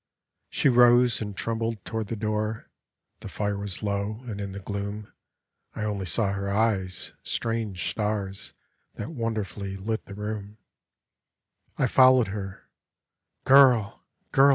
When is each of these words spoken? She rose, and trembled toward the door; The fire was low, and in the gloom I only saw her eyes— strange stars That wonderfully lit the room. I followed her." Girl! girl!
She 0.49 0.67
rose, 0.67 1.21
and 1.21 1.37
trembled 1.37 1.85
toward 1.85 2.07
the 2.07 2.15
door; 2.15 2.71
The 3.19 3.29
fire 3.29 3.59
was 3.59 3.83
low, 3.83 4.21
and 4.23 4.41
in 4.41 4.51
the 4.51 4.59
gloom 4.59 5.13
I 5.75 5.83
only 5.83 6.07
saw 6.07 6.33
her 6.33 6.49
eyes— 6.51 7.13
strange 7.23 7.87
stars 7.87 8.55
That 8.95 9.11
wonderfully 9.11 9.77
lit 9.77 10.05
the 10.05 10.15
room. 10.15 10.57
I 11.77 11.85
followed 11.85 12.29
her." 12.29 12.67
Girl! 13.43 14.01
girl! 14.31 14.49